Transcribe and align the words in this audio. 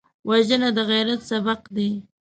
وژنه 0.29 0.69
د 0.77 0.79
عبرت 0.89 1.21
سبق 1.29 1.61
دی 1.75 1.89